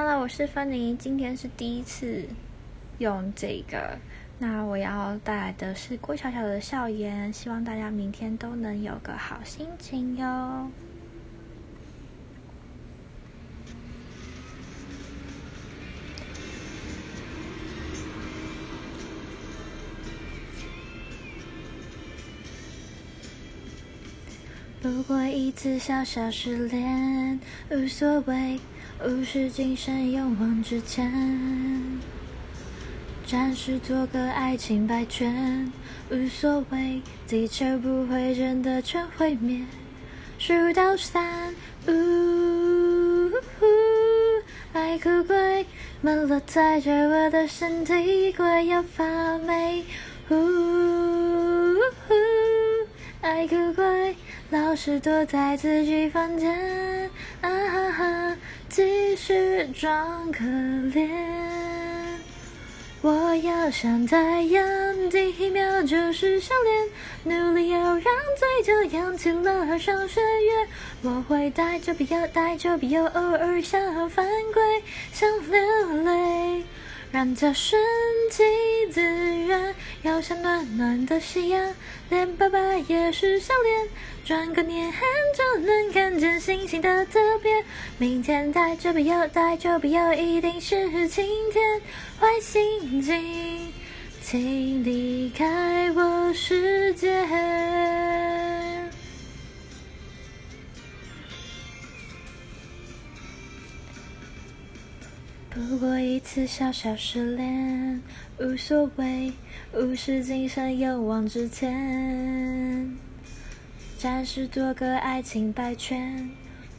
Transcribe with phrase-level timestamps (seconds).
[0.00, 2.24] Hello，我是芬妮，今天是第一次
[2.98, 3.98] 用这个。
[4.38, 10.70] 那我要带来的是郭巧巧的笑颜，希望大家明天都能有个好心情哟。
[24.80, 27.40] 不过一次小小失恋，
[27.72, 28.60] 无所谓，
[29.04, 32.00] 无视今生勇往直前。
[33.24, 35.72] 暂时做个爱情白圈，
[36.10, 39.64] 无所谓，地球不会真的全毁灭。
[40.36, 41.54] 数到三，
[41.86, 43.30] 呜，
[44.72, 45.64] 爱哭鬼
[46.00, 49.84] 们落在着我的身体，快要发霉。
[50.30, 50.34] 呜，
[53.20, 54.16] 爱哭鬼。
[54.50, 58.36] 老是躲在自己房间，啊哈哈，
[58.68, 61.08] 继续装可怜。
[63.00, 64.64] 我要像太阳，
[65.10, 66.54] 第一秒就是笑
[67.24, 70.68] 脸，努力要让嘴角扬起了上弦月。
[71.02, 76.64] 我会带着笔，带着笔，偶尔想犯规，想流泪。
[77.10, 77.80] 让它顺
[78.30, 78.42] 其
[78.92, 79.00] 自
[79.46, 81.74] 然，要像暖暖的夕阳，
[82.10, 83.88] 连爸爸也是笑脸，
[84.24, 84.92] 转个念
[85.36, 87.64] 就能看见星星的特别。
[87.96, 91.80] 明天带着笔，带着笔，一定是晴天。
[92.20, 93.72] 坏心情，
[94.22, 97.24] 请离开我世界。
[105.66, 108.00] 不过一次小小失恋，
[108.38, 109.32] 无所谓，
[109.74, 112.96] 无视今生勇往直前。
[113.98, 116.30] 暂时做个爱情白圈，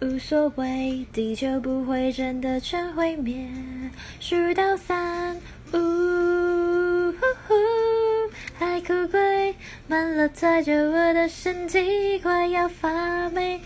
[0.00, 3.44] 无所谓，地球不会真的全毁灭。
[4.20, 5.36] 数到三，
[5.72, 7.12] 呜，
[8.56, 9.56] 海哭鬼
[9.88, 13.60] 满了载着我的身体，快要发霉。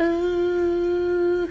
[0.00, 1.48] 呜，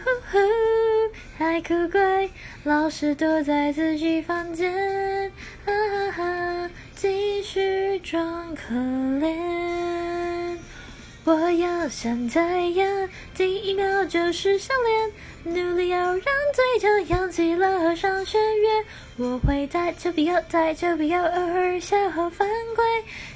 [1.37, 2.29] 海哭鬼。
[2.67, 5.31] 老是躲在自己房间，
[5.63, 10.57] 啊哈哈，继续装可怜。
[11.23, 14.73] 我要像太阳，第一秒就是笑
[15.45, 18.67] 脸，努力要让嘴角扬起了上弦月。
[19.15, 22.83] 我会带着笔，带着笔，偶尔笑和犯规，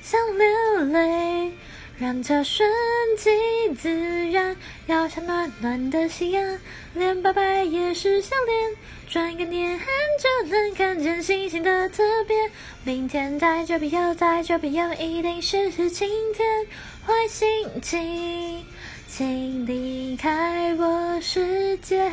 [0.02, 0.46] 想流
[0.92, 1.54] 泪。
[2.02, 2.68] 让它顺
[3.16, 3.30] 其
[3.76, 4.58] 自然，
[4.88, 6.58] 要像暖暖的夕阳，
[6.96, 8.72] 连拜拜也是笑脸，
[9.08, 9.80] 转个念
[10.20, 12.36] 就能看见星星的特别。
[12.84, 16.66] 明天带着笔，带着笔，一定是晴天。
[17.06, 17.48] 坏心
[17.84, 18.66] 情，
[19.08, 22.10] 请离开我世界。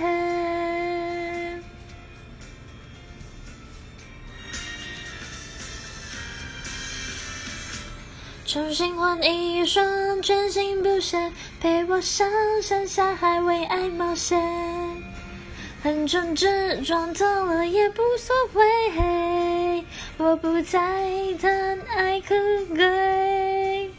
[8.49, 12.27] 重新换一双全新布鞋，陪我上
[12.63, 14.41] 山下海为爱冒险。
[15.83, 19.85] 横冲直撞痛了也不所谓，
[20.17, 20.81] 我不再
[21.39, 22.35] 谈爱可
[22.75, 23.91] 贵，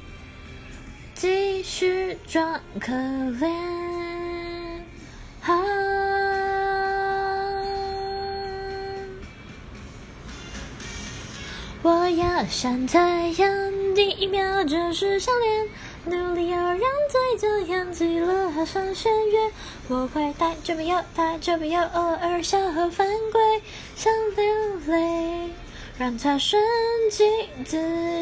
[1.14, 3.54] 继续装可怜。
[11.84, 13.79] 我要像太阳。
[14.00, 15.68] 第一秒就是笑脸，
[16.18, 19.52] 努力要让嘴角扬起了上弦月。
[19.90, 23.62] 我会带着笔，带着笔，偶尔笑和犯规，
[23.98, 25.50] 想流泪，
[25.98, 26.64] 让它顺
[27.12, 27.26] 其
[27.66, 27.78] 自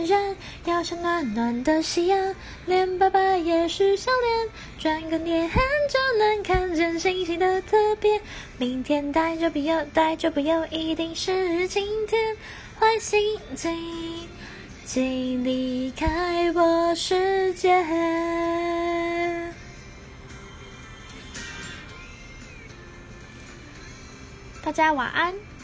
[0.07, 0.35] 然。
[0.65, 2.33] 要像暖暖的夕阳，
[2.65, 4.49] 连爸爸也是笑脸，
[4.79, 8.19] 转个念就能看见星星的特别。
[8.57, 12.35] 明天带着笔，带着笔，一定是晴天。
[12.79, 14.27] 坏心情。
[14.87, 17.83] 请离开我世界。
[24.63, 25.56] 大家晚安。